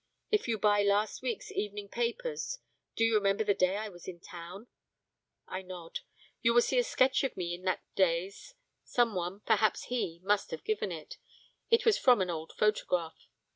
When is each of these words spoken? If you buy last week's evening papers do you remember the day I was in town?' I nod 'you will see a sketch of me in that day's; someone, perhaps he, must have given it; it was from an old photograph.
If 0.31 0.47
you 0.47 0.57
buy 0.57 0.81
last 0.81 1.21
week's 1.21 1.51
evening 1.51 1.87
papers 1.87 2.57
do 2.95 3.03
you 3.05 3.13
remember 3.13 3.43
the 3.43 3.53
day 3.53 3.77
I 3.77 3.87
was 3.87 4.07
in 4.07 4.19
town?' 4.19 4.65
I 5.47 5.61
nod 5.61 5.99
'you 6.41 6.55
will 6.55 6.63
see 6.63 6.79
a 6.79 6.83
sketch 6.83 7.23
of 7.23 7.37
me 7.37 7.53
in 7.53 7.61
that 7.65 7.83
day's; 7.95 8.55
someone, 8.83 9.41
perhaps 9.41 9.83
he, 9.93 10.19
must 10.23 10.49
have 10.49 10.63
given 10.63 10.91
it; 10.91 11.17
it 11.69 11.85
was 11.85 11.99
from 11.99 12.19
an 12.19 12.31
old 12.31 12.51
photograph. 12.57 13.27